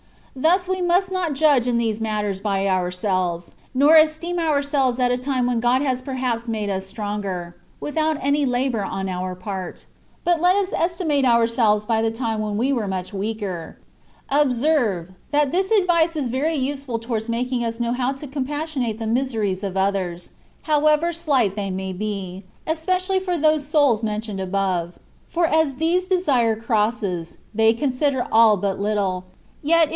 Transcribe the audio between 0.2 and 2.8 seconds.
Thus we must not judge in these matters by